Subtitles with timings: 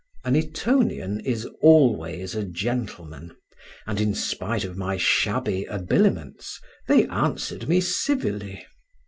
[0.25, 3.35] An Etonian is always a gentleman;
[3.85, 8.65] and, in spite of my shabby habiliments, they answered me civilly.